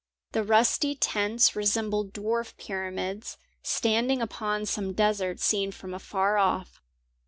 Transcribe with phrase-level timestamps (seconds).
[0.31, 6.81] The rusty tents resembled dwarf pyramids standing upon some desert seen from afar off.